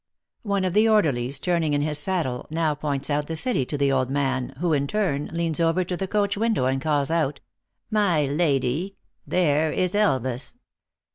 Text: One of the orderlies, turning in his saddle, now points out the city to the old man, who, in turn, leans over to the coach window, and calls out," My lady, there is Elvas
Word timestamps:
One 0.41 0.65
of 0.65 0.73
the 0.73 0.89
orderlies, 0.89 1.37
turning 1.39 1.73
in 1.73 1.83
his 1.83 1.99
saddle, 1.99 2.47
now 2.49 2.73
points 2.73 3.11
out 3.11 3.27
the 3.27 3.35
city 3.35 3.67
to 3.67 3.77
the 3.77 3.91
old 3.91 4.09
man, 4.09 4.55
who, 4.57 4.73
in 4.73 4.87
turn, 4.87 5.27
leans 5.31 5.59
over 5.59 5.83
to 5.83 5.95
the 5.95 6.07
coach 6.07 6.35
window, 6.35 6.65
and 6.65 6.81
calls 6.81 7.11
out," 7.11 7.39
My 8.01 8.25
lady, 8.25 8.95
there 9.27 9.71
is 9.71 9.93
Elvas 9.93 10.55